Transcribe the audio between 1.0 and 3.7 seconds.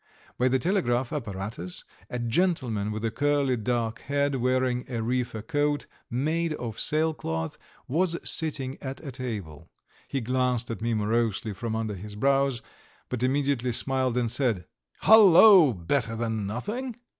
apparatus a gentleman with a curly